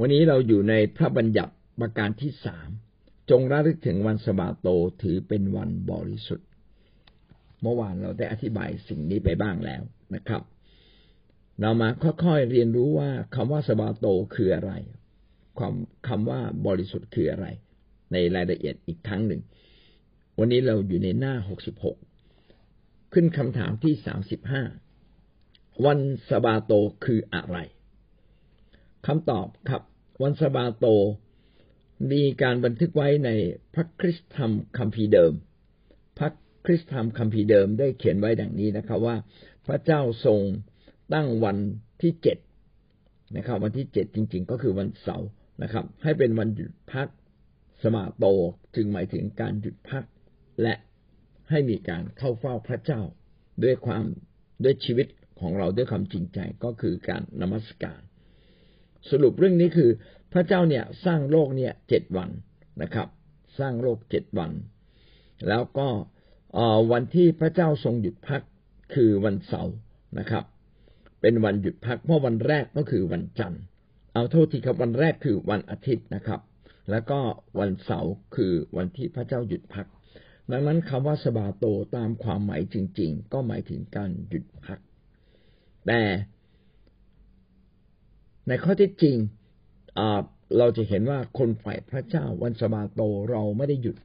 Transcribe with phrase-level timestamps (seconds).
[0.00, 2.68] วันนี้เราอยู่ในพระบัญญัติประการที่สาม
[3.30, 4.68] จงระลึกถึงวันสบาโต
[5.02, 6.48] ถือเป็นวันบริสุทธิ์
[7.62, 9.82] เมื่อวานเราได้อธิบายสิ่งนี้ไปบ้างแล้ว
[10.14, 10.42] นะครับ
[11.60, 11.88] เรามา
[12.24, 14.72] ค่อยๆเรียนรู้ว่าคำว่าสบาโตคืออะไร
[15.58, 15.74] ความ
[16.08, 17.46] คำว่าบริสุทธิ์คืออะไร
[18.12, 19.40] ในรายละเอียดอีกครั้งหนึ่ง
[20.38, 21.96] วันนี้เราอยู่ในหน้าหกสิบหก
[23.12, 24.62] ขึ้นคำถามที่สามสิบห้า
[25.86, 26.72] วันสบาโต
[27.04, 27.58] คืออะไร
[29.06, 29.82] คำตอบครับ
[30.22, 30.86] วันสบาโต
[32.12, 33.30] มีการบันทึกไว้ใน
[33.74, 35.32] พระคริสตธรรมคัมภีร์เดิม
[36.18, 36.30] พระ
[36.64, 39.16] คริสตธรรมคัมภีร์เดิมได้เขียนไว้ดังนี้นะครับว่า
[39.66, 40.40] พระเจ้าทรง
[41.14, 41.58] ตั้งวัน
[42.02, 42.38] ที่เจ็ด
[43.36, 45.28] นะครับวันที่เจ็ดจริง ๆ ก็คือวันเสาร์
[45.62, 47.08] นะครับ ให้เป็นวันหยุดพัก
[47.82, 48.24] สมาโต
[48.74, 50.04] จึงหมายถึงการหยุดพัก
[50.62, 50.74] และ
[51.50, 53.00] ให้มีการเข้าเฝ้าพระเจ้า
[53.64, 54.04] ด้วยความ
[54.64, 55.06] ด้วยชีวิต
[55.40, 58.00] ของเราด้วยความจริงใจก็คือการนมัสการ
[59.10, 59.90] สรุปเรื่องนี้คือ
[60.32, 62.30] พระเจ้าเนี่ยสร้างโลกเนี่ยเจ็ดวัน
[62.82, 63.08] นะครับ
[63.58, 64.50] สร้างโลกเจ็ดวัน
[65.48, 65.88] แล้วก็
[66.92, 68.42] วันที่พระเจ้าทรงหยุดพัก
[68.94, 69.74] คือวันเสาร์
[70.18, 70.44] นะครับ
[71.20, 73.62] เป็นวันหยุดพักเพราะวันแรกก็คือวันจันทร์
[74.14, 76.40] เอาโทษทีครับวันแรกคือวันอาทิตย์นะครับ
[76.90, 77.20] แล้วก็
[77.58, 79.86] วันเสาร์คือวันที่พระเจ้าหยุดพัก
[80.50, 81.64] ดังนั้นคำว่าสบาโต
[81.96, 84.78] ตามความหมายจริง ๆ ก็หมายถึงการหยุดพัก
[85.86, 86.00] แต่
[88.48, 89.16] ในข้อที่จริง
[90.58, 93.96] เราจะเห็นว่าคนฝ่ายพระเจ้าวันสบาโตเราไม่ได้หยุด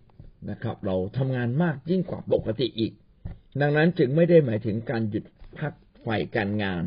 [0.50, 2.94] นะครับ เราทำงานมากยิ่งกว่าปกติอีก
[3.62, 5.26] ดังนั้นจึงไม่ได้หมายถึงการหยุด
[5.60, 5.74] พัก
[6.06, 6.84] ฝ่ายการงาน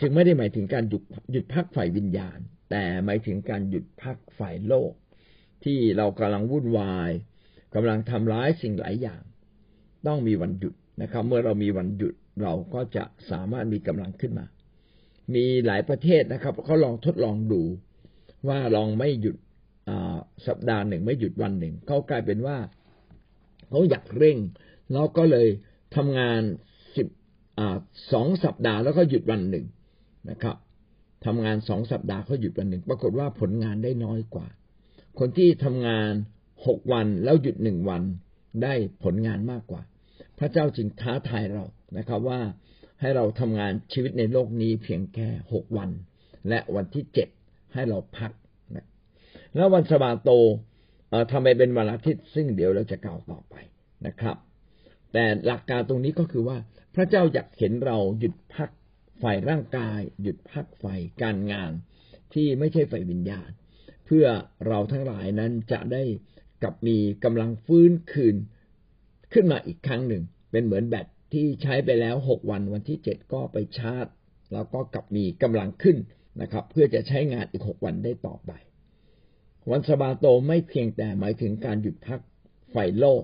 [0.00, 2.38] จึงไม่ได้หมายถึงการหยุดหยุดพักฝ่ายวิญญาณ
[2.70, 4.92] แต่หมายถึงการหยุดพักฝ่ายโลก
[5.64, 7.10] ที่เรากำลังวุ่นวาย
[7.74, 9.22] กำลังทำร้ายสิ่งหลายอย่าง
[10.06, 14.46] ต้องมีวันหยุดนะครับ เมื่อเรามีวันหยุดเราก็จะสามารถมีกำลังขึ้นมา
[15.34, 17.62] มีหลายประเทศนะครับเขาลองทดลองดู
[18.48, 19.36] ว่าลองไม่หยุด
[20.46, 22.56] สัปดาห์หนึ่งไม่หยุดวันหนึ่งเขากลายเป็นว่า
[23.70, 24.38] เขาอยากเร่ง
[24.92, 25.48] แล้วก็เลย
[25.96, 26.40] ทำงาน
[26.96, 27.08] สิบ
[28.12, 29.66] สองสัปดาห์แล้วก็หยุดวันหนึ่ง
[30.30, 30.56] นะครับ
[31.26, 34.46] ทำงานสองสัปดาห์เขาหยุดวันหนึ่ง ปรากฏว่าผลงานได้น้อยกว่า
[35.18, 36.10] คนที่ทำงาน
[36.66, 38.02] หกวันแล้วหยุดหนึ่งวัน
[38.62, 38.74] ได้
[39.04, 39.82] ผลงานมากกว่า
[40.38, 41.64] พระเจ้าจึงท้าทายเรา
[41.98, 42.40] นะครับว่า
[43.00, 45.90] ให้เราทำงานชีวิตในโลกนี้เพียงแค่หกวัน
[46.48, 47.28] และวันที่เจ็ด
[47.74, 48.32] ให้เราพัก
[48.76, 48.86] นะ
[49.54, 50.30] แล้ววันสบาโต
[51.32, 53.54] ทำไมเป็นวันอาทิตย์ซึ่งเดี๋ยวเราจะกล่าวต่อไป
[54.06, 54.36] นะครับ
[55.12, 56.58] แต่หลักการตรงนี้ก็คือว่า
[56.94, 58.70] พระเจ้าอยากเห็นเราหยุดพัก
[59.22, 61.72] ฝ่ายร่างกาย หยุดพักฝ่ายการงาน
[62.34, 63.50] ที่ไม่ใช่ฝ่ายวิญญาณ
[64.06, 64.26] เพื่อ
[64.66, 66.02] เราทั้งหลายนั้นจะได้
[66.62, 68.36] กลับมีกำลังฟื้นคืน
[69.32, 74.06] ขึ้นมาอีกครั้งหนึ่ง เป็นเหมือนแบต ที่ใช้ไปแล้วหกวันวันที่เจ็ดก็ไปชาร์จ
[74.52, 75.96] แล้วก็กลับมีกำลังขึ้น
[76.40, 78.52] นะครับ เพื่อจะใช้งานอีกหกวันได้ต่อไป
[79.70, 82.20] วันสบาโตไม่เพียงแต่หมายถึงการหยุดพัก
[82.70, 83.22] ไฟโลก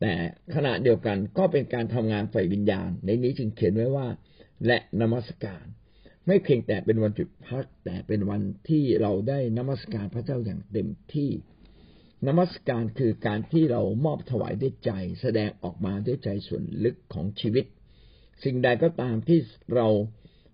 [0.00, 0.12] แต่
[0.54, 4.08] ขณะเดียวกันก็เป็นการทำงานไฟวิญญาณ ในนี้จึงเขียนไว้ว่า
[4.66, 5.64] และนมัสการ
[6.26, 11.30] ไม่เพียงแต่เป็นวันหยุดพัก แต่เป็นวันที่เราได้นมัสการพระเจ้าอย่างเต็มที่
[12.26, 14.90] นมัสการคือการที่เรามอบถวายด้วยใจ
[15.20, 17.64] แสดงออกมาด้วยใจส่วนลึกของชีวิต
[18.44, 19.38] สิ่งใดก็ตามที่
[19.74, 19.88] เรา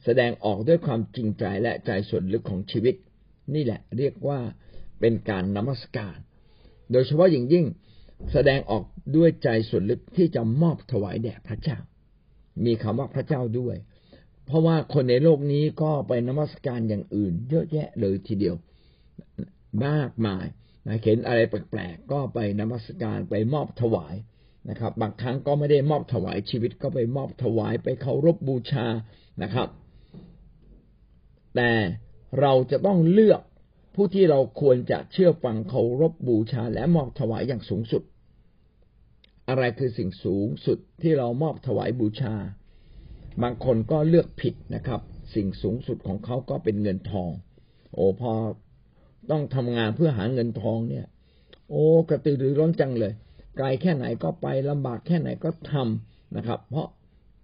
[0.05, 2.95] แสดงออกด้วยความจริงใจและใจส่วนลึกของชีวิต
[3.55, 4.41] นี่แหละเรียกว่า
[5.01, 6.17] เป็นการนมัสการ
[6.93, 7.67] โดยเฉพาะอย่างยิ่ง
[8.33, 8.85] แสดงออก
[9.17, 11.79] ด้วยใจส่วนลึกที่จะมอบถวายแด่พระเจ้า
[12.65, 13.77] มีคำว่าพระเจ้าด้วย
[14.47, 18.57] เพราะว่าคนในโลกนี้ก็ไปนมัสการอย่างอื่น เยอะแยะเลยทีเดียว
[19.87, 20.47] มากมาย
[21.03, 24.15] เห็นอะไรแปลกๆก็ไปนมัสการไปมอบถวาย
[24.71, 28.87] นะครับ บางครั้งก็ไม่ได้มอบถวายชีวิตก็ไปมอบถวายไปเคารพบบูชา
[29.43, 29.69] นะครับ
[31.57, 31.73] แต่
[32.41, 33.43] เราจะต้องเลือก
[33.95, 38.03] ผู้ที่เราควรจะเชื่อฟังเคารพบูชา และมอบถวายอย่างสูงสุด
[39.49, 42.35] อะไรคือสิ่งสูงสุดที่เรามอบถวายบูชา
[43.43, 45.01] บางคนก็เลือกผิดนะครับ
[45.35, 47.31] สิ่งสูงสุดของเขาก็เป็นเงินทอง
[47.95, 48.33] โอ้พอ
[49.31, 51.07] ต้องทำงานเพื่อหาเงินทองเนี่ย
[51.71, 53.13] โอ้กระตือรือร้นจังเลย
[53.57, 56.89] ไกลแค่ไหนก็ไปลำบากแค่ไหนก็ทำนะครับ เพราะ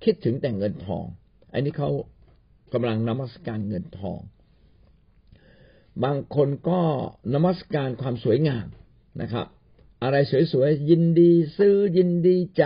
[0.05, 1.05] คิดถึงแต่เงินทอง
[1.53, 1.91] อันนี้เขา
[2.73, 4.21] กำลังนมัสการเงินทอง
[6.05, 6.81] บางคนก็
[7.35, 8.67] นมัสการความสวยงาม
[9.23, 9.47] นะครับ
[10.03, 10.17] อะไร
[10.53, 12.65] สวยๆยินดีซื้อยินดีใจ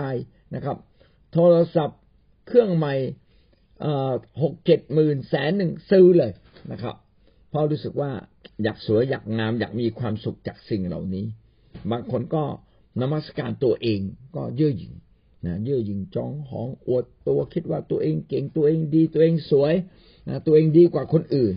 [0.55, 0.77] นะครับ
[1.33, 1.99] โทรศัพท์
[2.47, 2.93] เครื่องใหม่
[4.41, 6.31] หกเจ็ดหมื่นแสนหนึ่งซื้อเลย
[6.71, 6.95] นะครับ
[7.49, 8.11] เพราะรู้สึกว่า
[8.63, 11.25] อยากสวยอยากงาม อยากมีความสุขจากสิ่งเหล่านี้
[11.91, 12.43] บางคนก็
[13.01, 13.99] นมัสการตัวเอง
[14.35, 14.93] ก็เย่อหยิ่ง
[15.45, 19.73] นะเย่อหยิ่งจองหองอวดตัวคิดว่าตัวเองเก่งตัวเองดี ตัวเองสวย
[20.27, 21.53] นะตัวเองดีกว่าคนอื่น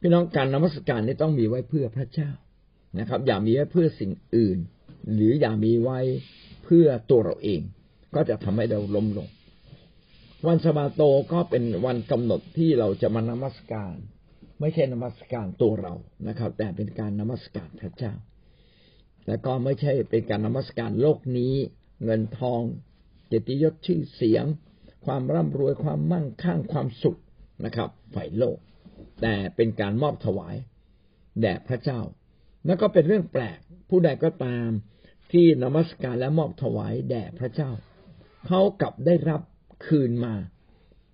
[0.00, 2.30] พี่น้องการนมัสการนี่ต้องมีไว้เพื่อพระเจ้า
[2.98, 4.58] นะครับ อย่ามีไว้เพื่อสิ่งอื่น
[5.14, 5.98] หรืออย่ามีไว้
[6.64, 7.60] เพื่อตัวเราเอง
[8.14, 9.28] ก็จะทำให้เราล้มลง
[10.46, 11.02] วันสบาโต
[11.32, 13.96] ก็เป็นวันกำหนดที่เราจะมานมัสการ
[14.60, 15.94] ไม่ใช่นมัสการตัวเรา
[16.28, 18.12] นะครับ แต่เป็นการนมัสการพระเจ้า
[19.26, 21.54] และก็ไม่ใช่เป็นการนมัสการโลกนี้
[22.04, 22.60] เงินทอง
[23.28, 24.44] เกียรติยศชื่อเสียง
[25.06, 27.20] ความร่ำรวยความมั่งคั่งความสุข
[27.64, 28.58] นะครับฝ่ายโลก
[29.22, 30.56] แต่เป็นการมอบถวาย
[31.40, 32.00] แด่พระเจ้า
[32.66, 33.58] แล้วก็เป็นเรื่องแปลก
[33.88, 34.68] ผู้ใดก็ตาม
[35.32, 37.70] ที่นมัสการและมอบถวายแด่พระเจ้า
[38.46, 39.42] เขากลับได้รับ
[39.86, 40.34] คืนมา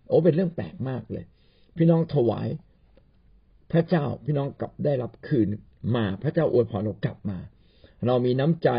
[0.06, 1.24] โอ้เป็นเรื่องแปลกมากเลย
[1.76, 2.48] พี่น้องถวาย
[3.72, 5.48] พระเจ้าพี่น้องกลับได้รับคืน
[5.96, 7.38] มาพระเจ้าอวยพรเรากลับมา
[8.06, 8.70] เรามีน้ำใจ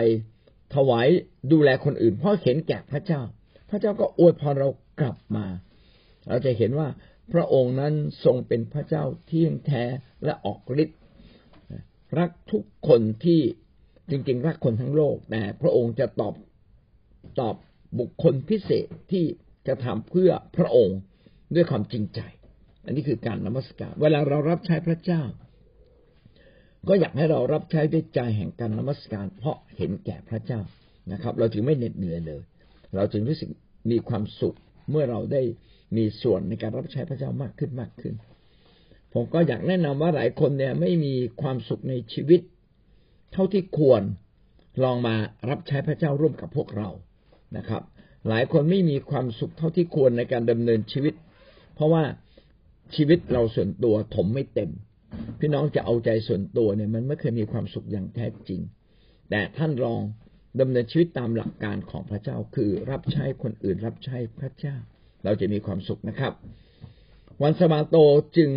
[0.75, 1.07] ถวาย
[1.51, 3.21] ดูแลคนอื่น เพราะเห็นแก่พระเจ้า
[3.69, 5.45] พระเจ้าก็อวยพรเรากลับมา
[6.27, 6.87] เราจะเห็นว่า
[7.33, 7.93] พระองค์นั้น
[8.25, 9.83] ทรงเป็นพระเจ้าเที่ยงแท้
[10.23, 10.99] และออกฤทธิ์
[12.17, 13.41] รักทุกคนที่
[14.09, 16.33] จริง ๆ รักคนทั้งโลกแต่พระองค์จะตอบ
[17.39, 17.55] ตอบ
[17.99, 19.25] บุคคลพิเศษที่
[19.67, 20.97] จะทำเพื่อพระองค์
[21.55, 22.19] ด้วยความจริงใจ
[22.85, 25.21] อันนี้คือการนมัสการ เวลาเรารับใช้พระเจ้า
[26.87, 30.61] ก็อยากให้เรารับใช้ด้วยใจแห่งการนมัสการ เพราะเห็นแก่พระเจ้า
[31.11, 32.41] นะครับ เราจึงไม่เหน็ดเหนื่อยเลย
[32.95, 33.49] เราจึงรู้สึก
[33.91, 34.57] มีความสุข
[34.89, 35.41] เมื่อเราได้
[35.97, 38.13] มีส่วนในการรับใช้พระเจ้ามากขึ้นมากขึ้น
[39.13, 42.41] ผมก็อยากแนะนำว่าหลายคนเนี่ยไม่มีความสุขในชีวิต
[43.33, 44.01] เท่าที่ควร
[44.83, 45.15] ลองมา
[45.49, 46.89] รับใช้พระเจ้าร่วมกับพวกเรา
[47.57, 47.81] นะครับ
[48.29, 51.13] หลายคนไม่มีความสุขเท่าที่ควรในการดำเนินชีวิต
[51.75, 52.03] เพราะว่า
[52.95, 54.71] ชีวิตเราส่วนตัวถมไม่เต็ม
[55.39, 58.61] พี่น้องจะเอาใจส่วนตัวเนี่ย มันไม่เคยมีความสุขอย่างแท้จริง
[59.29, 60.01] แต่ท่านลอง
[60.59, 64.75] ดำเนินชีวิตตามหลักการของพระเจ้าคือรับใช้คนอื่นรับใช้พระเจ้า
[65.23, 66.33] เราจะมีความสุขนะครับ
[67.43, 67.95] วันสมาโต
[68.37, 68.49] จึง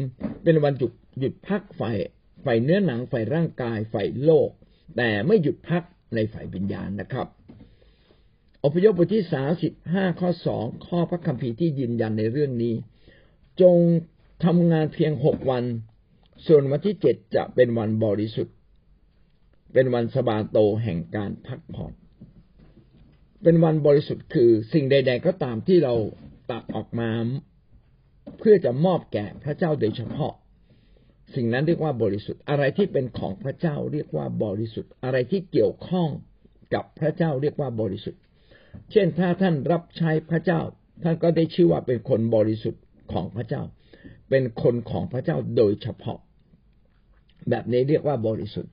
[0.43, 1.97] เป็นวันหยุดหยุดพักฝ่าย
[2.45, 4.49] ฝ่ายเนื้อหนังฝ่ายร่างกายฝ่ายโลก
[4.97, 5.83] แต่ไม่หยุดพัก
[6.15, 7.27] ในฝ่ายวิญญาณนะครับ
[8.65, 12.75] อพยพบทที่สาสิบห้าข้อสองข้อพระคัมภีร์ที่ยืนยันในเรื่องนี้
[13.61, 13.77] จง
[14.44, 15.64] ทำงานเพียงหกวัน
[16.46, 18.55] ส่วนวันที่เจ็ดจะเป็นวันบริสุทธิ์
[19.73, 21.93] เป็นวันสบาโตแห่งการพักผ่อน
[23.43, 25.94] เป็นวันบริสุทธิ์คือสิ่งใด ๆ ก็ตามที่เรา
[26.50, 27.11] ตักออกมา
[28.38, 30.32] เพื่อจะมอบแก่พระเจ้าโดยเฉพาะ
[31.34, 36.08] สิ่งนั้นเรียกว่าบริสุทธิ์ อะไรที่เป็นของพระเจ้าเรียกว่าบริสุทธิ์ อะไรที่เกี่ยวข้อง
[36.75, 38.20] กับพระเจ้าเรียกว่าบริสุทธิ์
[38.93, 40.61] เช่นถ้าท่านรับใช้พระเจ้า
[41.02, 42.82] ท่านก็ได้ชื่อว่าเป็นคนบริสุทธิ์
[43.12, 43.62] ของพระเจ้า
[44.29, 46.19] เป็นคนของพระเจ้าโดยเฉพาะ
[47.50, 48.73] แบบนี้เรียกว่าบริสุทธิ์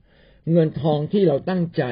[0.52, 1.84] เงินทองที่เราตั้งใจ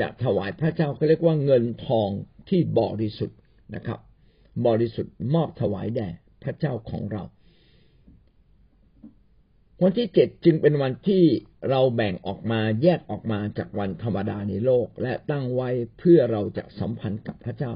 [0.00, 2.08] จะถวายพระเจ้าก็เรียกว่าเงินทอง
[2.48, 3.38] ที่บริสุทธิ์
[3.74, 3.98] นะครับ
[4.66, 6.08] บริสุทธิ์มอบถวายแด่
[6.42, 7.22] พระเจ้าของเรา
[9.82, 11.24] วันที่เจ็ดจึงเป็นวันที่
[11.70, 15.68] เราแบ่งออกมาแยกออกมาจากวันธรรมดาในโลก และตั้งไว้
[15.98, 17.72] เพื่อเราจะสัมพันธ์กับพระเจ้า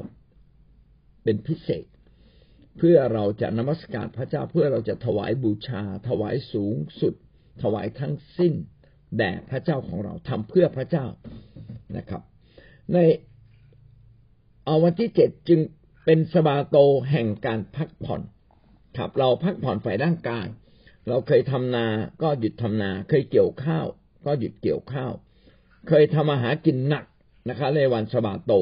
[1.24, 1.84] เป็นพิเศษ
[2.78, 7.14] เพื่อเราจะนมัสการพระเจ้าเพื่อเราจะถวายบูชา ถวายสูงสุด
[7.62, 8.54] ถวายทั้งสิ้น
[9.18, 11.06] แด่พระเจ้าของเราทำเพื่อพระเจ้า
[11.96, 12.22] นะครับ
[12.92, 12.96] ใน
[14.64, 15.60] เอาวันที่เจ็ดจึง
[16.04, 16.76] เป็นสบาโต
[17.10, 18.22] แห่งการพักผ่อน
[18.96, 20.46] ครับเราพักผ่อนฝ่ายร่างกาย
[21.08, 21.86] เราเคยทำนา
[22.22, 23.86] ก็หยุดทำนา เคยเกี่ยวข้าว
[24.26, 25.12] ก็หยุดเกี่ยวข้าว
[25.88, 27.04] เคยทำอาหารกินหนัก
[27.48, 28.52] นะคะในวันสบาโต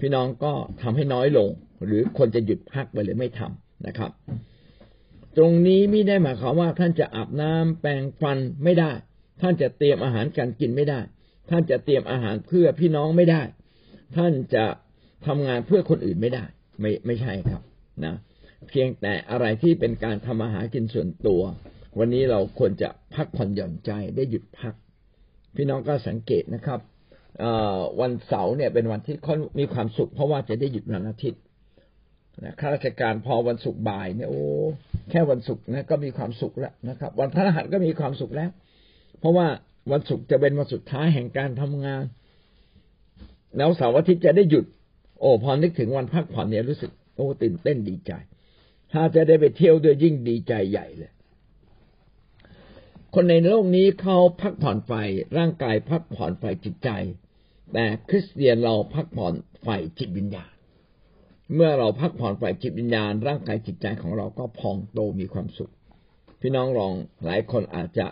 [0.00, 0.52] พี่น้องก็
[0.82, 1.50] ทำให้น้อยลง
[1.86, 4.10] หรือคนจะหยุดพักไปเลยไม่ทำนะครับ
[5.36, 8.92] ตรงนี้ไม่ได้หมายความว่าท่านจะอาบน้ำแปรงฟันไม่ได้
[9.40, 11.00] ท่านจะเตรียมอาหารการกินไม่ได้
[11.50, 13.42] ท่านจะเตรียมอาหารเพื่อพี่น้องไม่ได้
[14.16, 14.64] ท่านจะ
[15.26, 16.44] ทำงานเพื่อคนอื่นไม่ได้
[16.80, 17.62] ไม่ไม่ใช่ครับ
[18.04, 18.14] นะ
[18.68, 21.42] เพียงแต่อะไรที่เป็นการทำอาหารกินส่วนตัว
[21.98, 24.74] วันนี้เราควรจะพักผ่อนหย่อนใจได้หยุดพัก
[25.56, 26.80] พี่น้องก็สังเกตนะครับ
[28.00, 31.40] วันเสาร์เนี่ยเป็นวันที่เขามีความสุข เพราะว่าจะได้หยุดวันอาทิตย์
[32.44, 34.40] นะข้าราชการพอวันศุกร์บ่ายเนี่ยโอ้
[35.10, 38.50] แค่วันศุกร์นะก็มีความสุขแล้วนะครับ วันพฤหัสก็มีความสุขแล้ว
[39.20, 39.46] เพราะว่า
[39.92, 42.04] วันศุกร์จะเป็นวันสุดท้ายแห่งการทำงาน
[43.56, 44.64] แล้วเสาร์อาทิตย์จะได้หยุด
[45.20, 48.12] โอ้พอนึกถึงวันพักผ่อนเนี่ยรู้สึกโอ้ตื่นเต้นดีใจ
[48.92, 51.12] ถ้าจะได้ไปเที่ยวด้วยยิ่งดีใจใหญ่เลย
[53.14, 54.92] คนในโลกนี้เขาพักผ่อนไฟ
[55.38, 56.90] ร่างกายพักผ่อนไฟจิตใจ
[57.72, 60.52] แต่คริสเตียนเราพักผ่อนไฟจิตวิญญาณ
[61.54, 65.72] เมื่อเราพักผ่อนไฟจิตวิญญาณ ร่างกายจิตใจของเราก็พองโตมีความสุข
[66.40, 66.92] พี่น้องลอง
[67.24, 68.06] หลายคนอาจจะ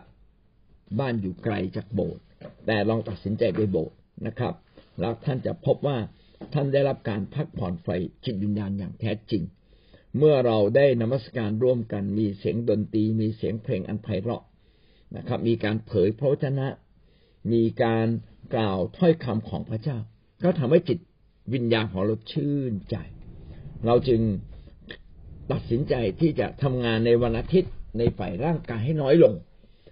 [0.99, 2.23] บ้านอยู่ไกลจากโบสถ์
[2.67, 4.55] แต่ลองตัดสินใจไปโบสถ์นะครับ
[5.01, 5.99] แล้วท่านจะพบว่า
[6.55, 7.89] ท่านได้รับการพักผ่อนไฟ
[8.25, 9.43] จิตวิญญาณอย่างแท้จริง
[10.19, 14.43] เมื่อเราได้นมัสการร่วมกันมีเสียงดนตรีมีเสียงเพลงอันไพเราะ
[15.17, 16.69] นะครับ มีการเผยพระวจนะ
[17.53, 18.07] มีการ
[18.55, 19.99] กล่าวถ้อยคำของพระเจ้า
[20.43, 20.99] ก็ทำให้จิต
[21.55, 22.97] วิญญาณของเราชื่นใจ
[23.87, 24.21] เราจึง
[25.53, 29.35] ตัดสินใจที่จะทำงานในวันอาทิตย์ในฝ่ายร่างกายให้น้อยลง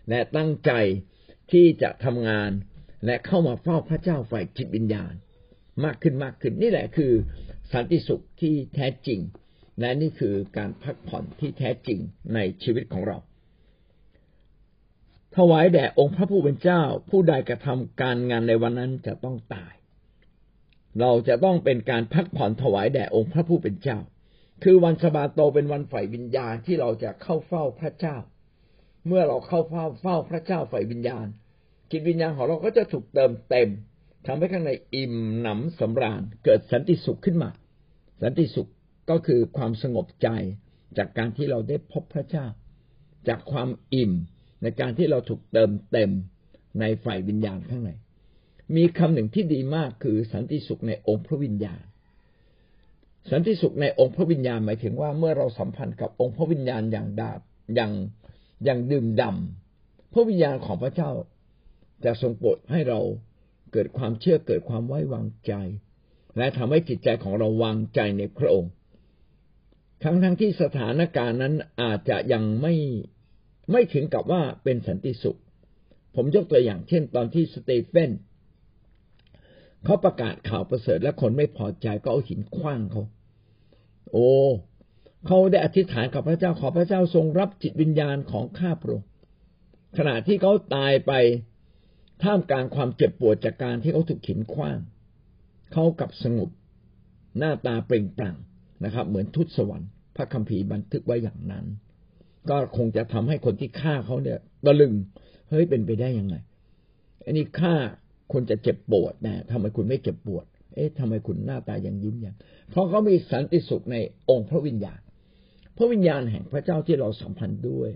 [0.08, 0.72] และตั้งใจ
[1.52, 2.50] ที่จะทำงาน
[3.06, 5.12] และเข้ามาเฝ้าพระเจ้าฝ่ายจิตวิญญาณ
[5.84, 7.12] มากขึ้นมากขึ้นนี่แหละคือ
[7.72, 9.20] สันติสุขที่แท้จริง
[9.80, 11.98] และนี่คือการพักผ่อนที่แท้จริง
[12.34, 13.18] ในชีวิตของเรา
[15.36, 19.74] ถวายแด่องค์พระผู้เป็นเจ้า ผู้ใดกระทำการงานในวันนั้นจะต้องตาย
[21.00, 23.98] เราจะต้องเป็นการพักผ่อนถวายแด่องค์พระผู้เป็นเจ้า
[24.64, 28.16] คือวันสบาโตเป็นวันฝ่ายวิญญาณที่เราจะเข้าเฝ้าพระเจ้า
[29.06, 31.26] เมื่อเราเข้าเฝ้าเฝ้าพระเจ้าฝ่ายวิญญาณ
[31.90, 33.68] จิตวิญญาณของเราก็จะถูกเติมเต็ม
[34.26, 37.50] ทำให้ข้างในอิ่มหนำสำราญเกิดสันติสุขขึ้นมา
[38.22, 38.70] สันติสุข
[39.10, 40.28] ก็คือความสงบใจ
[40.98, 42.46] จากการที่เราได้พบพระเจ้า
[43.28, 44.12] จากความอิ่ม
[44.62, 46.10] ในการที่เราถูกเติมเต็ม
[46.80, 47.90] ในฝ่ายวิญญาณข้างใน
[48.76, 51.82] มีคำหนึ่งที่ดีมากคือสันติสุขในองค์พระวิญญาณ
[53.30, 57.40] สันติสุขในองค์พระวิญญาณหมายถึงว่าเมื่อเราสัมพันธ์กับองค์พระวิญญาณอย่างดาบ
[57.74, 57.92] อย่าง
[58.64, 61.10] อย่างดื่มดำพระวิญญาณของพระเจ้า
[62.04, 63.00] จะทรงโปรดให้เรา
[63.72, 65.52] เกิดความเชื่อเกิดความไว้วางใจ
[66.36, 68.70] และทำให้จิตใจของเราวางใจในพระองค์
[70.02, 72.74] ทั้งทั้งที่สถานการณ์นั้นอาจจะยังไม่
[73.70, 75.38] ไม่ถึงกับว่าเป็นสันติสุข
[76.14, 78.10] ผมยกตัวอย่างเช่น ตอนที่สเตเฟน
[79.84, 83.02] เขาประกาศข่าวประเสริฐและคนไม่พอใจก็เอาหินคว้างเขา
[84.12, 84.30] โอ้
[85.26, 89.08] เขาได้อธิษฐานกับพระเจ้าขอพระเจ้าทรงรับจิตวิญญาณของข้าพระองค์
[89.98, 91.12] ขณะที่เขาตายไป
[92.22, 94.78] ท่ามกลางความเจ็บปวดจากการที่เขาถูกขินคว้าง
[95.72, 96.50] เขากับสงบ
[97.38, 98.36] หน้าตาเปล่งปลั่ง
[98.84, 101.66] นะครับ เหมือนทุตสวรรค์ พระคัมภีร์บันทึกไว้อย่างนั้น
[102.50, 104.92] ก็คงจะทำให้คนที่ฆ่าเขาเนี่ยตะลึง
[105.50, 106.36] เฮ้ยเป็นไปได้ยังไง
[107.24, 107.74] อันนี้ฆ่า
[108.32, 112.36] คนจะเจ็บปวดนะทำไมคุณไม่เจ็บปวด เอ๊ะทำไมคุณหน้าตายังยิ้มยัง
[112.70, 113.96] เพราะเขามีสันติสุขใน
[114.30, 115.00] องค์พระวิญญาณ
[115.76, 117.90] พระวิญญาณแห่งพระเจ้าที่เราสัมพันธ์ด้วย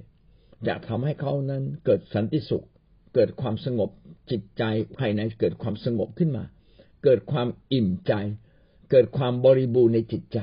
[0.66, 2.66] จะทำให้เขานั้นเกิดสันติสุข
[3.14, 3.90] เกิดความสงบ
[4.30, 4.62] จิตใจ
[4.98, 6.44] ภายในเกิดความสงบขึ้นมา
[7.04, 8.12] เกิดความอิ่มใจ
[8.90, 10.40] เกิดความบริบูรณ์ในจิตใจ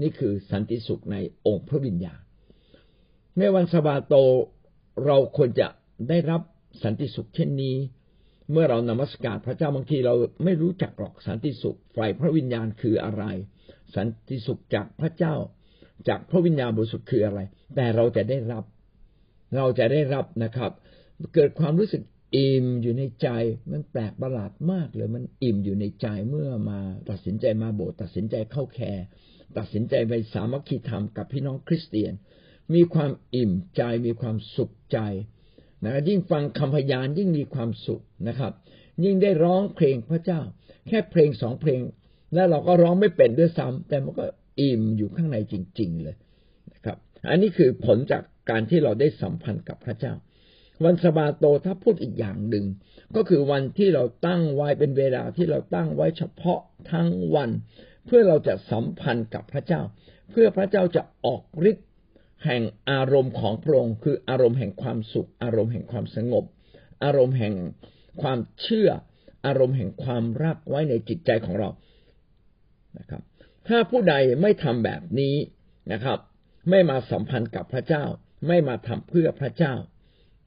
[0.00, 2.20] นี่คือสันติสุขในองค์พระวิญญาณ
[3.38, 4.14] ในวันสบาโต
[5.06, 5.68] เราควรจะ
[6.08, 6.42] ได้รับ
[6.84, 7.76] สันติสุขเช่นนี้
[8.52, 13.24] เมื่อเรานมัสการพระเจ้าบางทีเราไม่รู้จักหรอกสันติสุขฝ่ายพระวิญญาณคืออะไร
[13.96, 15.34] สันติสุขจากพระเจ้า
[16.08, 17.40] จากพระวิญญาณบริสุทธิ์คืออะไร
[17.76, 18.64] แต่เราจะได้รับ
[19.56, 20.72] เราจะได้รับนะครับ
[21.34, 22.02] เกิดความรู้สึก
[22.36, 23.28] อิ่มอยู่ในใจ
[23.70, 26.78] มันแปลกประหลาดมากเลยมันอิ่มอยู่ในใจเมื่อมา
[27.10, 29.04] ตัดสินใจมาโบสถ์ตัดสินใจเข้าแคร์
[29.58, 32.12] ตัดสินใจไปสามัคคีธรรมกับพี่น้องคริสเตียน
[32.76, 34.98] มีความอิ่มใจมีความสุขใจ
[35.84, 38.52] นะยิ่งฟังคำพยานยิ่งมีความสุขนะครับ
[39.04, 40.40] ยิ่งได้ร้องเพลงพระเจ้า
[40.88, 41.80] แค่เพลงสองเพลง
[42.34, 44.24] แล้วเราก็ร้องไม่เป็นด้วยซ้ำแต่มันก็
[44.60, 46.16] อิ่มอยู่ข้างในจริง ๆ เลย
[46.72, 46.96] นะครับ
[47.30, 50.14] อันนี้คือผลจากการที่เราได้สัมพันธ์กับพระเจ้า
[50.84, 52.64] วันสบาโตถ้าพูดอีกอย่างหนึ่ง
[53.16, 56.60] ก็คือวันที่เราตั้งไว้เป็นเวลาที่เราตั้งไว้เฉพาะ
[56.92, 57.50] ทั้งวัน
[58.06, 59.80] เพื่อเราจะสัมพันธ์กับพระเจ้า
[60.30, 61.88] เพื่อพระเจ้าจะออกฤทธิ์
[62.44, 66.44] แห่งอารมณ์ของพระองค์คืออารมณ์แห่งความสุข อารมณ์แห่งความสงบ
[67.04, 67.54] อารมณ์แห่ง
[68.22, 68.90] ความเชื่อ
[69.46, 71.68] อารมณ์แห่งความรักไว้ในจิตใจของเรา
[72.98, 73.22] นะครับ
[73.68, 75.34] ถ้าผู้ใดไม่ทำแบบนี้
[75.92, 76.18] นะครับ
[76.70, 78.04] ไม่มาสัมพันธ์กับพระเจ้า
[78.48, 79.74] ไม่มาทำเพื่อพระเจ้า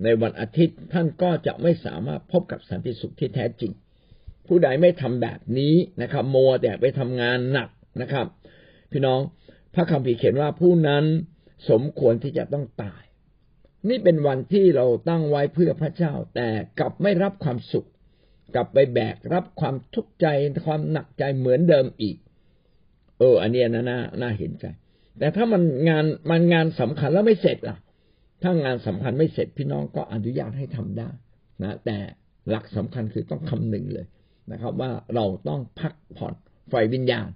[0.04, 3.72] ในวันอาทิตย์ท่านก็จะไม่สามารถพบกับสันติสุขที่แท้จริง
[4.48, 7.70] ผู้ใดไม่ทำแบบนี้นะครับ โมแต่ไปทำงานหนัก
[8.02, 8.25] นะครับ
[8.92, 9.20] พี่น้อง
[9.74, 11.06] พระคัมภีร์เขียนว่าผู้นั้น
[11.70, 13.04] สมควรที่จะต้องตาย
[13.90, 16.48] นี่เป็นวันที่เราตั้งไว้เพื่อพระเจ้า แต่
[16.80, 17.88] กลับไม่รับความสุข
[18.56, 20.28] กลับไปแบกรับความทุกข์ใจ
[20.68, 22.18] ความหนักใจเหมือนเดิมอีก
[23.20, 24.66] เออ อันนี้นะน่าน่าเห็นใจ
[25.20, 27.78] แต่ถ้ามันงานมันงานสำคัญแล้วไม่เสร็จล่ะ
[28.44, 31.10] ถ้างานสำคัญไม่เสร็จพี่น้องก็อนุญาตให้ทำได้
[31.64, 31.98] นะ แต่
[32.50, 34.06] หลักสำคัญคือต้องคำนึงเลย
[34.52, 36.34] นะครับ ว่าเราต้องพักผ่อน
[36.70, 37.30] ไฟวิญญาณ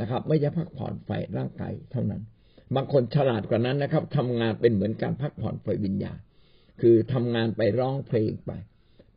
[0.00, 2.22] นะครับ ไม่ใช่พักผ่อนไฟร่างกายเท่านั้น
[2.74, 6.18] บางคนฉลาดกว่านั้นนะครับทำงานเป็นเหมือนการพักผ่อนไฟวิญญาณ
[6.80, 8.50] คือทำงานไปร้องเพลงไป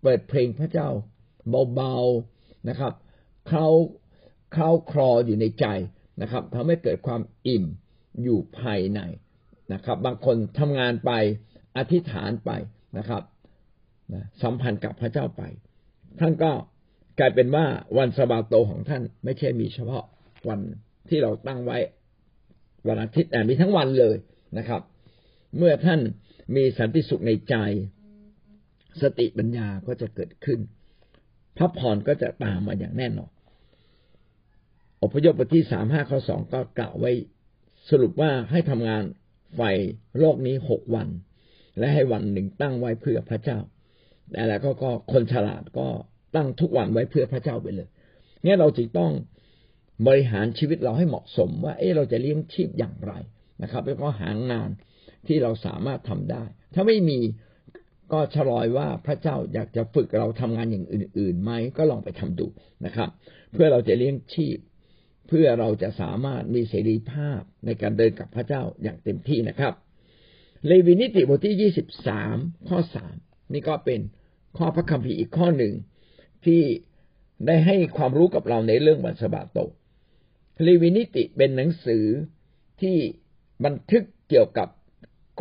[0.01, 0.89] เปิดเพลงพระเจ้า
[1.75, 2.93] เบาๆนะครับ
[3.49, 3.67] เขา
[4.53, 5.65] เขาคลออยู่ในใจ
[6.21, 7.65] นะครับทำให้เกิดความอิ่ม
[8.23, 8.99] อยู่ภายใน
[9.73, 11.11] นะครับ บางคนทำงานไป
[11.77, 12.51] อธิษฐานไป
[12.97, 13.23] นะครับ
[14.41, 15.43] สัมพันธ์กับพระเจ้าไป
[16.19, 16.51] ท่านก็
[17.19, 17.65] กลายเป็นว่า
[17.97, 20.03] วันสบาโตของท่านไม่ใช่มีเฉพาะ
[20.49, 20.59] วัน
[21.09, 21.77] ที่เราตั้งไว้
[22.87, 24.17] วันอาทิตย์มีทั้งวันเลย
[24.57, 24.81] นะครับ
[25.57, 25.99] เมื่อท่าน
[26.55, 27.55] มีสันติสุขในใจ
[29.01, 30.59] สติปัญญาก็จะเกิดขึ้น
[31.57, 33.31] พระพรก็จะตามมาอย่างแน่นอน
[35.03, 37.11] อพยพบทที่สามห้าข้อสองก็กล่าวไว้
[37.89, 39.03] สรุปว่าให้ทำงาน
[39.55, 39.61] ไฟ
[40.19, 41.07] โลกนี้หกวัน
[41.79, 43.59] และให้วันหนึ่งตั้งไว้เพื่อพระเจ้า
[44.31, 45.87] แต่แล้วก็ก็คนฉลาดก็
[46.35, 47.89] ตั้งทุกวันไว้เพื่อพระเจ้าไปเลย
[48.43, 49.11] เนี่ยเราจึงต้อง
[50.07, 53.13] บริหารชีวิตเราให้เหมาะสมว่า เออเราจะเลี้ยงชีพอย่างไร
[53.63, 54.69] นะครับ แล้วก็หางาน
[55.27, 57.19] ที่เราสามารถทำได้ ถ้าไม่มี
[58.11, 62.47] ก็ชะลอยว่าพระเจ้าอยากจะฝึกเราทำงานอย่างอื่นๆไหมก็ลองไปทำดู
[62.85, 63.09] นะครับ
[63.53, 64.57] เพื่อเราจะเลี้ยงชีพ
[65.27, 69.73] เพื่อเราจะสามารถมีเสรีภาพในการเดินกับพระเจ้าอย่างเต็มที่นะครับ
[70.67, 72.37] เลวีนิติบทที่ยี่สิบสาม
[72.69, 73.15] ข้อสาม
[73.53, 73.99] นี่ก็เป็น
[74.57, 75.73] ข้อพระคัมภีร์อีกข้อหนึ่ง
[76.45, 76.61] ที่
[77.47, 79.59] ได้ให้ความรู้กับเราในเรื่องวันสบาโต
[80.65, 82.05] ลวีนิติเป็นหนังสือ
[82.81, 82.95] ที่
[83.65, 84.67] บันทึกเกี่ยวกับ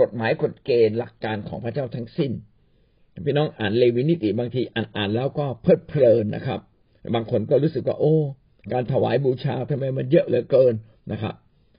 [0.00, 2.32] กฎหมายกฎเกณฑ์หลักการของพระเจ้าทั้งสิ้น
[3.26, 6.60] พี่น้องอ่านเลวินิติบางทีอ่านอ่านแล้วก็เพลิดเพลินนะครับ
[7.14, 8.14] บางคนก็รู้สึกว่าโอ้
[8.72, 10.74] การถวายบูชาทำไมมันเยอะเหลือเกิน
[11.12, 11.34] นะครับ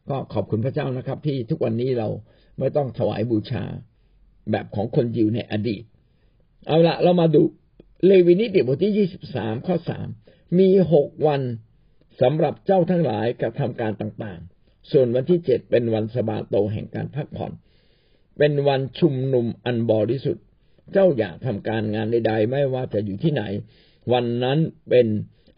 [0.09, 2.07] ก็ขอบคุณพระเจ้านะครับ ที่ทุกวันนี้เรา
[2.59, 3.63] ไม่ต้องถวายบูชา
[4.51, 5.83] แบบของคนยิวในอดีต
[6.67, 7.41] เอาละเรามาดู
[8.05, 10.07] เลวินิติบทที่ยี่สิบสามข้อสาม
[10.59, 11.41] มีหกวัน
[12.21, 17.51] สำหรับเจ้าทั้งหลายกับทำการต่างๆ ส่วนวันที่เจ็ดเป็นวันสบาโตแห่งการพักผ่อน
[18.37, 20.45] เป็นวันชุมนุมอันบริสุทธิ์
[20.93, 23.43] เจ้าอย่าทำการงานใดๆ ไม่ว่าจะอยู่ที่ไหน
[24.13, 24.59] วันนั้น
[24.89, 25.07] เป็น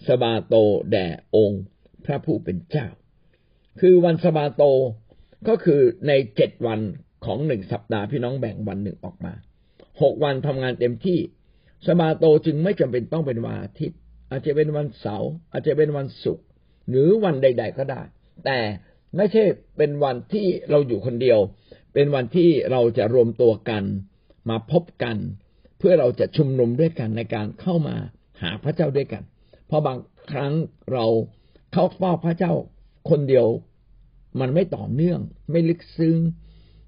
[0.07, 0.55] สบาโต
[0.91, 1.63] แด่องค์
[2.05, 2.87] พระผู้เป็นเจ้า
[3.79, 4.63] คือวันสบาโต
[5.47, 6.79] ก็คือในเจ็ดวัน
[7.25, 9.33] ของหนึ่งสัปดาห์พี่น้องแบ่งวันหนึ่งออกมา
[10.01, 11.19] หกวันทำงานเต็มที่
[11.87, 13.99] สบาโตจึงไม่จำเป็นต้องเป็นวันอาทิตย์
[14.29, 16.45] อาจจะเป็นวันเสาร์อาจจะเป็นวันศุกร์
[16.91, 18.01] หรือวันใด ๆ ก็ได้
[18.45, 18.57] แต่
[19.15, 19.43] ไม่ใช่
[19.77, 21.39] เป็นวันที่เราอยู่คนเดียว
[21.93, 23.83] เป็นวันที่เราจะรวมตัวกัน
[24.49, 25.17] มาพบกัน
[25.77, 27.95] เพื่อเราจะชุมนุมด้วยกันในการเข้ามา
[28.41, 29.23] หาพระเจ้าด้วยกัน
[29.67, 29.99] เพราะบาง
[30.31, 30.53] ครั้ง
[30.93, 31.05] เรา
[31.73, 32.53] เข้าเฝ้าพระเจ้า
[33.09, 33.47] คนเดียว
[34.39, 35.19] มันไม่ต่อเนื่อง
[35.51, 36.17] ไม่ลึกซึ้ง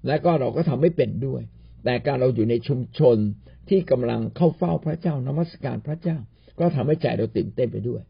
[0.06, 1.42] และก็เราก็ทำไม่เป็นด้วย
[1.84, 3.16] แต่การเราอยู่ในชุมชน
[3.68, 6.18] ที่กำลังเข้าเฝ้าพระเจ้านมัสการพระเจ้า
[6.58, 8.02] ก็ทำให้ใจเราตื่นเต้นไปด้วย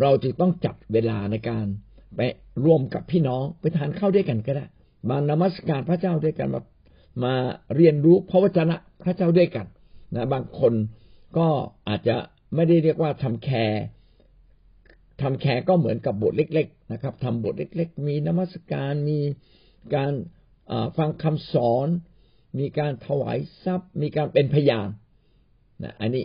[0.00, 1.66] เราจึงต้องจัดเวลาในการ
[2.16, 2.20] ไป
[2.64, 4.66] รวมกับพี่น้องไปทานข้าวด้วยกันก็ได้
[5.08, 6.62] มานมัสการพระเจ้าด้วยกันมา
[7.24, 7.34] มา
[7.76, 9.66] เรียนรู้พระวจนะพระเจ้าด้วยกัน
[10.14, 10.74] นะบางคน
[11.36, 11.48] ก็
[11.88, 12.16] อาจจะ
[12.54, 13.82] ไม่ได้เรียกว่าทำแคร์
[15.22, 19.18] ทำแคร์ก็เหมือนกับบทเล็ก ๆ นะครับทำบทเล็ก ๆ มีนมัสการมี
[19.94, 20.12] การ
[20.98, 21.88] ฟังคำสอน
[22.58, 24.88] มีการถวายทรัพย์ มีการเป็นพยาน
[25.82, 26.24] นะอันนี้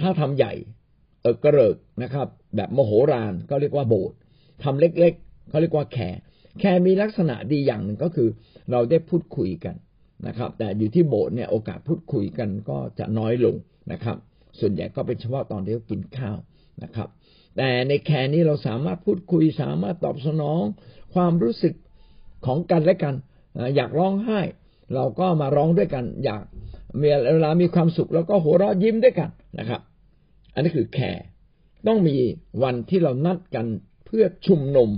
[0.00, 0.52] ถ้าทำใหญ่
[1.24, 4.16] เอิกเกริกนะครับ แบบมโหฬารก็เรียกว่าโบสถ์
[4.62, 8.28] ทำเล็กๆเขาเรียกว่า care care มีลักษณะดีอย่างหนึ่งก็คือ
[8.70, 9.74] เราได้พูดคุยกัน
[10.26, 13.56] นะครับ แต่อยู่ที่โบสถ์เนี่ยโอกาสพูดคุยกันก็จะน้อยลง
[13.92, 14.16] นะครับ
[14.60, 16.36] ส่วนใหญ่ก็เป็นเฉพาะตอนที่เรากินข้าว
[16.82, 17.08] นะครับ
[17.56, 20.62] แต่ใน care นี้เราสามารถพูดคุยสามารถตอบสนอง
[21.14, 21.74] ความรู้สึก
[22.46, 23.14] ของกันและกัน
[23.76, 24.40] อยากร้องไห้
[24.94, 26.42] เราก็มาร้องด้วยกัน อยาก
[27.00, 29.80] เวลามีความสุขเราก็หัวเราะยิ้มด้วยกันนะครับ
[30.54, 31.24] อันนี้คือแคร์
[31.86, 32.16] ต้องมี
[32.62, 33.66] วันที่เรานัดกัน
[34.06, 34.90] เพื่อชุมนุม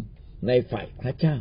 [0.49, 1.37] ในฝ่ายพระเจ้า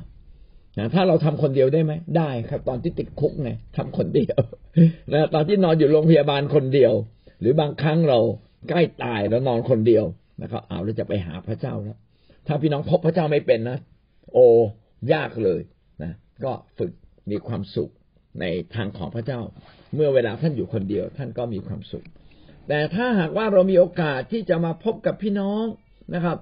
[0.79, 4.39] นะถ้าเราทำคนเดียวได้ไหมได้ครับ ตอนที่ติดคุกเนี่ยทำคนเดียว
[5.13, 6.93] นะตอนที่นอนอยู่โรงพยาบาลคนเดียว
[7.39, 8.19] หรือบางครั้งเรา
[8.69, 10.05] ใกล้ตายแล้วนอนคนเดียว
[10.41, 11.97] นะครับเอาเราจะไปหาพระเจ้าแล้ว
[12.47, 13.77] ถ้าพี่น้องพบพระเจ้าไม่เป็นนะ
[14.33, 14.45] โอ้
[15.13, 15.61] ยากเลย
[16.03, 16.11] นะ
[16.43, 16.91] ก็ฝึก
[17.31, 17.91] มีความสุข
[18.41, 19.39] ในทางของพระเจ้า
[19.95, 22.05] เมื่อเวลาท่านอยู่คนเดียว ท่านก็มีความสุข
[22.67, 25.65] แต่ถ้าหากว่าเรามีโอกาสที่จะมาพบกับพี่น้อง
[26.13, 26.37] นะครับ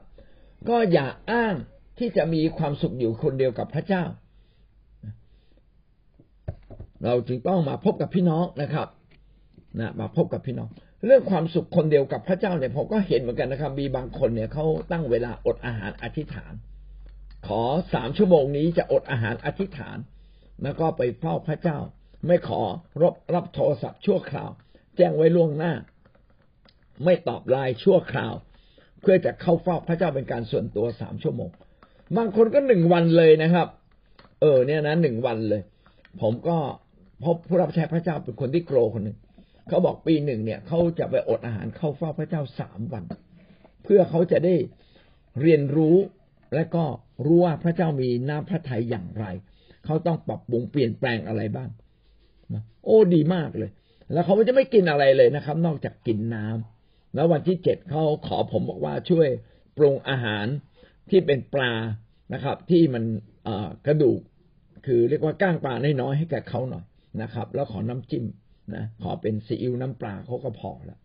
[0.69, 1.55] ก็อย่าอ้าง
[1.99, 4.03] ที่จะมีความสุขอยู่คนเดียวกับพระเจ้า
[7.03, 8.87] เราจึงต้องมาพบกับพี่น้องนะครับ
[9.79, 10.69] นะมาพบกับพี่น้อง
[11.05, 16.53] เรื่องความสุขคนเดียวกับพระเจ้าเนี่ยผมก็เห็นเหมือนกันนะครับ มีบางคนเนี่ยเขาตั้งเวลาอดอาหารอธิษฐาน
[17.47, 17.61] ขอ
[17.93, 19.97] สามชั่วโมงนี้จะอดอาหารอธิษฐาน
[20.63, 21.77] แล้วก็ไปเฝ้าพระเจ้า
[22.27, 22.61] ไม่ขอ
[23.01, 24.49] รับรับโทรศัพท์ชั่วคราว
[24.97, 25.73] แจ้งไว้ล่วงหน้า
[27.03, 28.33] ไม่ตอบไลน์ชั่วคราว
[29.01, 31.49] เพื่อจะเข้าเฝ้าพระเจ้าเป็นการส่วนตัวสามชั่วโมง
[32.17, 33.67] บางคนก็หนึ่งวันเลยนะครับ
[34.41, 35.61] เออเนี่ยนะหนึ่งวันเลย
[36.21, 36.57] ผมก็
[37.25, 39.17] พบผู้รับใช้พระเจ้าเป็นคนที่โกรคนหนึ่ง
[39.67, 43.03] เขาบอกปีหนึ่งเนี่ยเขาจะไปอดอาหารเข้าเฝ้าพระเจ้าสามวัน
[43.83, 44.55] เพื่อเขาจะได้
[45.41, 45.97] เรียนรู้
[46.55, 46.83] และก็
[47.25, 49.25] รู้ว่าพระเจ้ามีน้ำพระทัยอย่างไร
[49.85, 51.69] เขาต้องปรับปรุงเปลี่ยนแปลงอะไรบ้าง
[52.85, 53.71] โอ้ดีมากเลย
[54.13, 56.72] แล้วเขาจะไม่กินอะไรเลยนะครับ นอกจากกินน้ำ
[57.15, 59.27] แล้ววันที่เจ็ดเขาขอผมบอกว่าช่วย
[59.77, 60.45] ปรุงอาหาร
[61.09, 61.71] ที่เป็นปลา
[62.33, 63.03] นะครับ ที่มัน
[63.85, 64.19] กระดูก
[64.85, 66.85] คือเรียกว่าก้างปลาน้อยๆให้แกเขาหน่อย
[67.21, 68.25] นะครับ แล้วขอน้ำจิ้ม
[68.75, 70.97] นะขอเป็นซีอิ๊วน้ำปลาเขาก็พอละ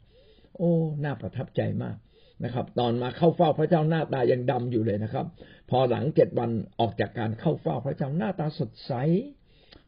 [0.56, 0.72] โอ้
[1.04, 1.96] น่าประทับใจมาก
[2.44, 5.26] นะครับ ตอนมาเข้าเฝ้าพระเจ้าหน้าตายังดำอยู่เลยนะครับ
[5.70, 8.92] พอหลังเจ็ดวันออกจากการเข้าเฝ้าพระเจ้าหน้าตาสดใส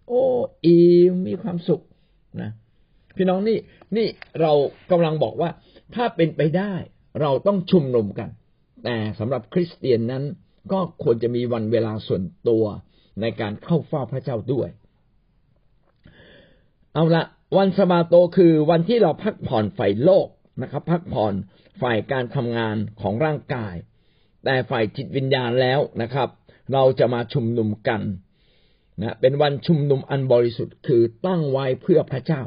[0.09, 0.23] โอ้
[0.65, 1.83] อิ่มมีความสุข
[2.43, 2.51] นะ
[3.17, 3.59] พี่น้องนี่
[3.97, 4.07] นี่
[4.41, 4.53] เรา
[4.91, 5.51] กำลังบอกว่า
[5.95, 6.75] ถ้าเป็นไปได้
[7.21, 8.31] เราต้องชุมนุมกัน
[8.85, 10.25] แต่สำหรับคริสเตียนนั้น
[10.73, 12.65] ก็ควรจะมีวันเวลาส่วนตัว
[13.21, 14.69] ในการเข้าเฝ้าพระเจ้าด้วย
[16.95, 17.25] เอาละ
[17.57, 20.29] วันสมาโตคือวันที่เราพักผ่อนฝ่ายโลก
[20.63, 21.35] นะครับ พักผ่อน
[21.81, 23.75] ฝ่ายการทำงานของร่างกาย
[24.45, 26.29] แต่ฝ่ายจิตวิญญาณแล้วนะครับ
[26.73, 28.01] เราจะมาชุมนุมกัน
[29.01, 32.43] นะเป็นวันชุมนุมอันบริสุทธิ์คือตั้งไว้เพื่อพระเจ้า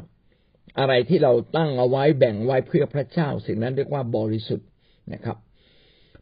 [0.78, 4.68] อะไรที่เราตั้งเอาไว้แบ่งไว้เพื่อพระเจ้า สิ่งนั้นเรียกว่าบริสุทธิ์
[5.12, 5.36] นะครับ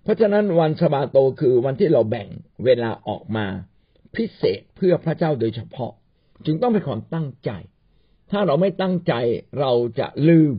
[0.02, 2.28] เพราะฉะนั้นวันสบาโตคือวันที่เราแบ่ง
[2.64, 3.46] เวลาออกมา
[4.16, 5.92] พิเศษเพื่อพระเจ้าโดยเฉพาะ
[6.46, 7.50] จึงต้องเป็นความตั้งใจ
[8.30, 9.14] ถ้าเราไม่ตั้งใจ
[9.60, 10.52] เราจะลืม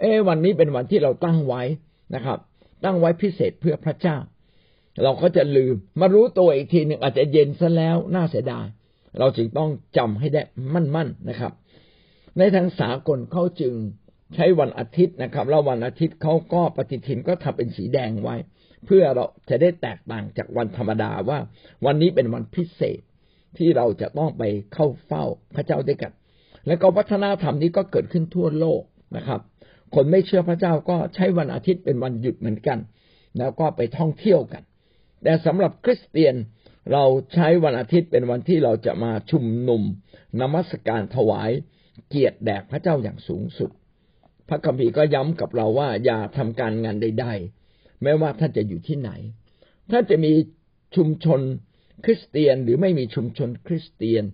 [0.00, 1.62] เอวันนี้เป็นวันที่เราตั้งไว้
[2.14, 2.38] นะครับ
[2.84, 4.16] ตั้งไว้พิเศษเพื่อพระเจ้า
[5.02, 8.66] เราก็จะลืม มารู้ตัวอีกทีหนึ่งอาจจะเย็นซะแล้วน่าเสียดาย
[9.18, 10.42] เราจึงต้องจำให้ได้
[10.74, 11.52] มั่นๆนะครับ
[12.38, 13.74] ในทางสากลเขาจึง
[14.34, 18.36] ใช้วันอาทิตย์นะครับ แล้ววันอาทิตย์เขาก็ปฏิทินก็ทำเป็นสีแดงไว้
[18.86, 21.38] เพื่อเราจะได้แตกต่างจากวันธรรมดาว่า
[21.84, 23.00] วันนี้เป็นวันพิเศษ
[23.56, 24.42] ที่เราจะต้องไป
[24.74, 26.12] เข้าเฝ้าพระเจ้าด้วยกัน
[26.66, 28.82] และก็วัฒนธรรมนี้ก็เกิดขึ้นทั่วโลก
[29.16, 29.40] นะครับ
[29.94, 32.78] คนไม่เชื่อพระเจ้าก็ใช้วันอาทิตย์เป็นวันหยุดเหมือนกัน
[33.38, 34.62] แล้วก็ไปท่องเที่ยวกัน
[35.22, 36.34] แต่สำหรับคริสเตียน
[36.92, 39.82] เราใช้วันอาทิตย์เป็นวันที่เราจะมาชุมนุม
[40.40, 41.50] นมัสการถวาย
[42.12, 43.70] เกียรติแด่พระเจ้าอย่างสูงสุด
[44.48, 49.10] พระคัมภีร์ก็ย้ำกับเราว่าอย่าทำการงานใดๆแม้ว่าท่านจะอยู่ที่ไหน
[49.90, 50.32] ถ้าจะมี
[50.96, 51.40] ชุมชน
[52.04, 54.24] คริสเตียนหรือไม่มีชุมชนคริสเตียน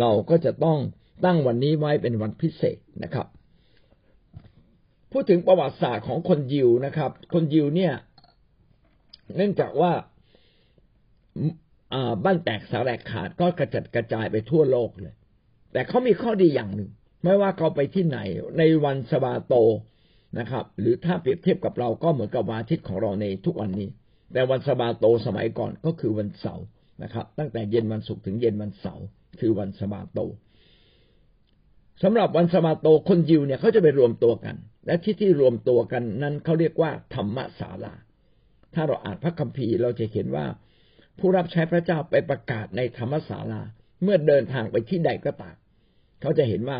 [0.00, 0.78] เราก็จะต้อง
[1.24, 3.26] ตั้งวันนี้ไว้เป็นวันพิเศษนะครับ
[5.12, 7.92] พูดถึงประวัติศาสตร์ของคนยิวนะครับ คนยิวเนี่ย
[9.36, 9.92] เนื่องจากว่า
[12.24, 15.14] บ้านแตกสาแหลกขาดก็กระจัดกระจายไปทั่วโลกเลย
[15.72, 16.90] แต่เขามีข้อดีอย่างหนึ่ง
[17.24, 18.18] ไม่ว่าเขาไปที่ไหน
[18.58, 19.54] ในวันสบาโต
[20.38, 23.88] นะครับ หรือถ้าเปรียบเทียบกับเราก็เหมือนกับวันอาทิตย์ของเราในทุกวันนี้
[24.32, 26.64] แต่วันสบาโตสมัยก่อนก็คือวันเสาร์
[27.02, 29.04] นะครับ ตั้งแต่เย็นวันศุกร์ถึงเย็นวันเสาร์
[29.40, 30.20] คือวันสบาโต
[32.02, 34.56] สำหรับวันสบาโตคนยิวเนี่ยเขาจะไปรวมตัวกัน
[34.86, 37.94] และที่ที่รวมตัวกันนั้นเขาเรียกว่าธรรมศาลา
[38.74, 40.46] ถ้าเราอ่านพระคัมภีร์เราจะเห็นว่า
[41.18, 43.62] ผู้รับใช้พระเจ้าไปประกาศในธรรมศาลา
[44.02, 45.56] เมื่อเดินทางไปที่ใดก็ตาม
[46.20, 46.78] เขาจะเห็นว่า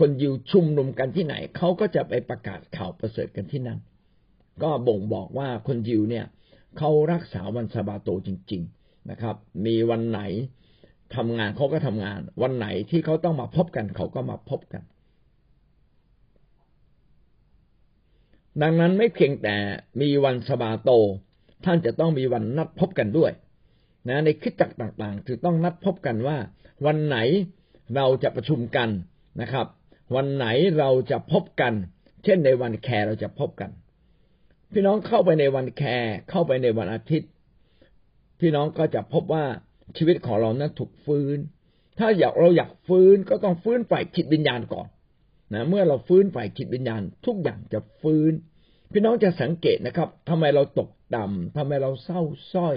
[0.00, 3.78] คนยิวชุมนุมกันที่ไหน เขาก็จะไปประกาศข่าวประเสริฐกันที่นั่น
[4.62, 6.26] ก็บ่งบอกว่าคนยิวเนี่ย
[6.78, 9.36] เขารักษาวันสาบาโตจริง ๆนะครับ
[9.66, 10.20] มีวันไหน
[11.16, 14.82] ทำงานเขาก็ทำงาน วันไหนที่เขาต้องมาพบกัน เขาก็มาพบกัน
[18.62, 19.56] ดังนั้นไม่เพียงแต่
[20.00, 20.90] มีวันสะบาโต
[21.64, 23.32] ท่านจะต้องมีวันนัดพบกันด้วย
[24.08, 26.36] นะในคริสตจักรต่างๆ คือต้องนัดพบกันว่า
[26.86, 27.18] วันไหน
[27.96, 28.88] เราจะประชุมกัน
[29.40, 29.66] นะครับ
[30.14, 30.46] วันไหน
[30.78, 31.72] เราจะพบกัน
[32.24, 33.70] เช่นในวัน care เราจะพบกัน
[34.72, 37.30] พี่น้องเข้าไปในวัน care เข้าไปในวันอาทิตย์
[38.40, 39.44] พี่น้องก็จะพบว่า
[39.96, 41.38] ชีวิตของเรานั้นถูกฟื้น
[41.98, 44.88] ถ้าอยากเราอยากฟื้นก็ต้องฟื้นฝ่ายจิตวิญญาณก่อน
[45.54, 48.32] นะเมื่อเราฟื้นฝ่ายจิตวิญญาณ ทุกอย่างจะฟื้น
[48.92, 52.76] พี่น้องจะสังเกตนะครับทำไมเราตกต่ำทำไมเราเศร้าส้อย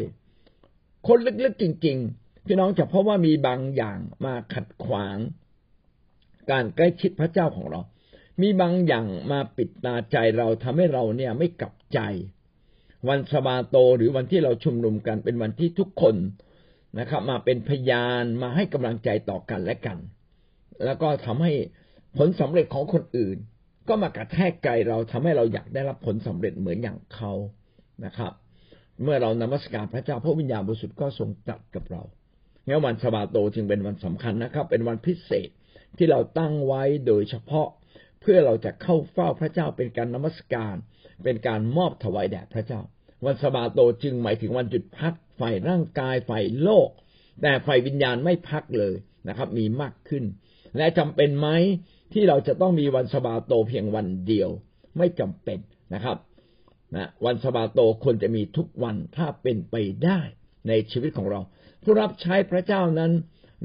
[1.07, 5.17] คนลึกๆจริง ๆ พี่น้องจะพบว่ามีบางอย่างมาขัดขวาง
[6.51, 7.81] การใกล้ชิดพระเจ้าของเรา
[8.41, 11.99] มีบางอย่างมาปิดตาใจเราทำให้เราเนี่ยไม่กลับใจ
[13.09, 16.15] วันสบาโตหรือวันที่เราชุมนุมกันเป็นวันที่ทุกคน
[16.99, 19.97] นะครับ มาเป็นพยานมาให้กำลังใจต่อกันและกัน
[20.85, 21.51] แล้วก็ทำให้
[22.17, 23.37] ผลสำเร็จของคนอื่น
[23.87, 27.31] ก็มากระแทกใจเราทำให้เราอยากได้รับผลสำเร็จเหมือนอย่างเขา
[28.05, 28.33] นะครับ
[29.03, 32.01] เมื่อเรานมัสการพระเจ้าพระวิญญาณบริสุทธิ์ก็ทรงจัดกับเรา
[32.67, 35.49] งั้นวันสบาโตจึงเป็นวันสำคัญนะครับ เป็นวันพิเศษ
[35.97, 37.67] ที่เราตั้งไว้โดยเฉพาะ
[38.21, 40.75] เพื่อเราจะเข้าเฝ้าพระเจ้าเป็นการนมัสการ
[41.23, 42.81] เป็นการมอบถวายแด่พระเจ้า
[43.25, 46.89] วันสบาโตจึงหมายถึงวันหยุดพักฝ่ายร่างกายฝ่ายโลก
[47.41, 48.93] แต่ฝ่ายวิญญาณไม่พักเลย
[49.27, 50.23] นะครับ มีมากขึ้น
[50.77, 51.47] และจำเป็นไหม
[52.13, 54.49] ที่เราจะต้องมีวันสบาโตเพียงวันเดียว
[54.97, 55.59] ไม่จำเป็น
[55.93, 56.17] นะครับ
[56.95, 59.75] นะวันสบาโตควรจะมีทุกวันถ้าเป็นไป
[60.05, 60.19] ได้
[60.67, 61.39] ในชีวิตของเรา
[61.83, 63.11] ผู้รับใช้พระเจ้านั้น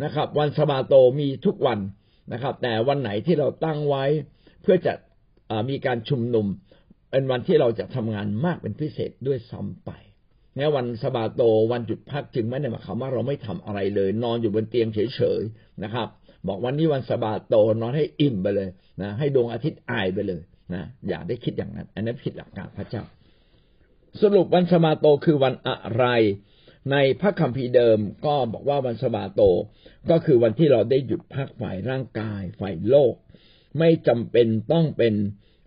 [0.05, 1.79] นะครับ วันสบาโตมีทุกวัน
[2.33, 4.05] นะครับ แต่วันไหนที่เราตั้งไว้
[4.63, 4.93] เพื่อจะ
[5.71, 6.47] มีการชุมนุม
[7.11, 9.91] เป็นวันที่เราจะทำงานมากเป็นพิเศษด้วยซ้ำไป
[10.55, 16.09] เนี่ยวันสบาโตวันหยุดพักจึงไม่ได้หมายความว่าเราไม่ทำอะไรเลย นอนอยู่บนเตียงเฉยๆนะครับ
[16.47, 18.69] บอกวันนี้วันสบาโตนอนให้อิ่มไปเลย
[19.03, 23.03] นะให้ดวงอาทิตย์อายไปเลยนะอย่าได้คิดอย่างนั้น อันนั้นผิดหลักการพระเจ้า
[24.21, 26.05] สรุปวันสบาโตคือวันอะไร
[26.93, 29.41] ในพระคัมภีร์เดิมก็บอกว่าวันสบาโต
[30.11, 33.15] ก็คือวันที่เราได้หยุดพักฝ่ายร่างกาย ฝ่ายโลก
[33.79, 35.15] ไม่จำเป็นต้องเป็น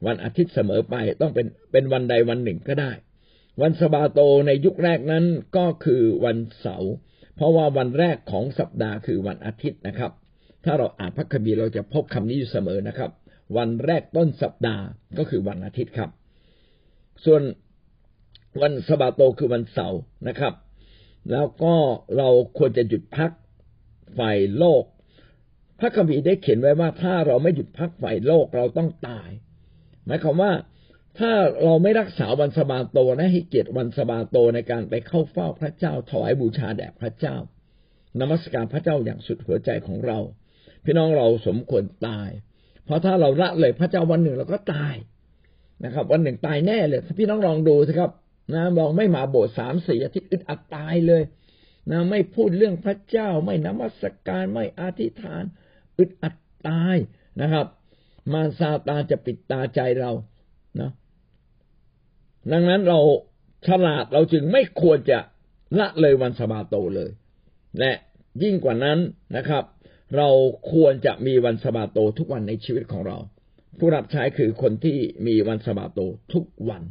[0.08, 2.92] วันอาทิตย์เสมอไป ต้องเป็นเป็นวันใดวันหนึ่งก็ได้
[3.62, 5.26] วันสบาโตในยุคแรกนั้น
[5.58, 6.92] ก็คือวันเสาร์
[7.36, 10.12] เพราะว่าวันแรกของสัปดาห์คือวันอาทิตย์นะครับ
[10.66, 13.12] ถ้าเราอ่านพระคัมภีร์เราจะพบคำนี้อยู่เสมอนะครับ
[13.58, 14.84] วันแรกต้นสัปดาห์
[15.18, 16.10] ก็คือวันอาทิตย์ครับ
[17.26, 17.42] ส่วน
[18.62, 20.54] วันสบาโตคือวันเสาร์นะครับ
[21.32, 21.76] แล้วก็
[22.18, 23.32] เราควรจะหยุดพัก
[24.18, 24.84] ฝ่ายโลก
[25.80, 29.30] พระคัมภีร์ได้เขียนไว้ว่าถ้าเราไม่หยุดพักฝ่ายโลกเราต้องตาย
[30.06, 30.52] หมายความว่า
[31.20, 31.32] ถ้า
[31.64, 37.36] เราไม่รักษาวันสบาโตและให้เกียรติวันสบาโตในการไปเข้าเฝ้าพระเจ้าถวายบูชาแด่พระเจ้า
[38.20, 40.20] นมัสการพระเจ้าอย่างสุดหัวใจของเรา
[40.84, 42.30] พี่น้องเราสมควรตาย
[42.86, 44.96] เพราะถ้าเราละเลยพระเจ้าวันหนึ่งเราก็ตาย
[45.86, 48.12] นะครับ วันหนึ่งตายแน่เลยถ้าพี่น้องลองดูสิครับ
[48.54, 51.24] นะลองไม่มาโบสถ์สามสี่อาทิตย์อึดอัดตายเลย
[51.92, 55.44] นะไม่พูดเรื่องพระเจ้า ไม่นมัสการไม่อธิษฐาน
[55.98, 56.36] อึดอัด
[56.68, 56.96] ตาย
[57.42, 57.66] นะครับ
[58.34, 60.12] มารซาตานจะปิดตาใจเรา
[60.80, 60.92] นะ
[62.52, 63.00] ดังนั้นเรา
[63.68, 65.20] ฉลาดเราจึงไม่ควรจะ
[65.80, 67.12] ละเลยวันสบาโตเลย
[67.80, 67.92] และ
[68.44, 69.00] ยิ่งกว่านั้น
[69.36, 69.64] นะครับ
[70.18, 70.30] เรา
[70.72, 73.18] ควรจะมีวันสบาโตทุกวันในชีวิตของเรา
[73.78, 76.00] ผู้รับใช้คือคนที่มีวันสบาโต
[76.34, 76.84] ทุกวัน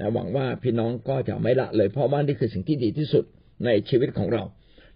[0.00, 3.24] นะหวังว่าพี่น้องก็จะไม่ละเลย เพราะว่านี่คือสิ่งที่ดีที่สุด
[3.64, 4.42] ในชีวิตของเรา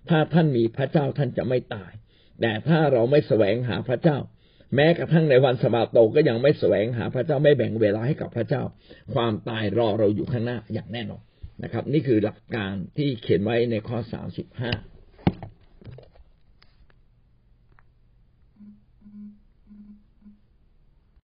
[0.08, 1.92] ถ้าท่านมีพระเจ้าท่านจะไม่ตาย
[2.40, 4.18] แต่ถ้าเราไม่แสวงหาพระเจ้า
[4.74, 8.62] แม้กระทั่งในวันสบาโตก็ยังไม่แสวงหาพระเจ้าไม่แบ่งเวลาให้กับพระเจ้า
[9.14, 11.22] ความตายรอเราอยู่ข้างหน้าอย่างแน่นอน
[11.62, 14.70] นะครับ นี่คือหลักการที่เขียนไว้ในข้อสามสิบห้า